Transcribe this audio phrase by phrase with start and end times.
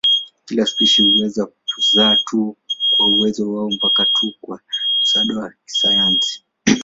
[0.45, 1.45] Kila spishi huweza
[1.75, 2.57] kuzaa tu
[2.97, 4.59] kwa uwezo wao mpaka tu kwa
[5.01, 6.43] msaada wa sayansi.